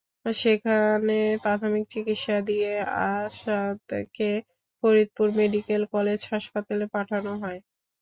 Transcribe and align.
সেখানে 0.35 1.13
প্রাথমিক 1.43 1.83
চিকিৎসা 1.93 2.37
দিয়ে 2.49 2.71
আসাদকে 3.07 4.31
ফরিদপুর 4.83 5.27
মেডিকেল 5.39 5.81
কলেজ 5.93 6.19
হাসপাতালে 6.31 6.85
পাঠানো 6.95 7.31
হয়। 7.41 7.59